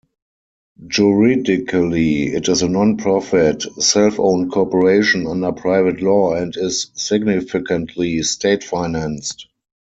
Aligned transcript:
Juridically 0.87 2.33
it 2.33 2.49
is 2.49 2.63
a 2.63 2.67
nonprofit 2.67 3.61
self-owned 3.79 4.51
corporation 4.51 5.27
under 5.27 5.51
private 5.51 6.01
law 6.01 6.33
and 6.33 6.55
is 6.57 6.89
significantly 6.95 8.23
state-financed. 8.23 9.45